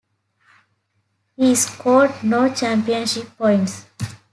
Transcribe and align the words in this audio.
He 1.37 1.53
scored 1.53 2.23
no 2.23 2.51
championship 2.51 3.37
points. 3.37 3.85